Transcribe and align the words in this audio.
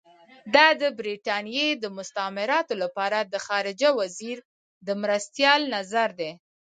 دا 0.55 0.67
د 0.81 0.83
برټانیې 0.97 1.67
د 1.77 1.85
مستعمراتو 1.97 2.73
لپاره 2.83 3.19
د 3.33 3.35
خارجه 3.47 3.89
وزیر 3.99 4.37
د 4.87 4.89
مرستیال 5.01 5.61
نظر 5.75 6.09
دی. 6.19 6.31